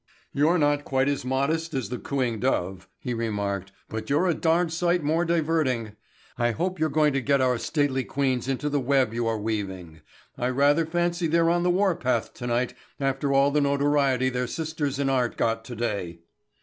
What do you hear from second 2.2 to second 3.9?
dove," he remarked,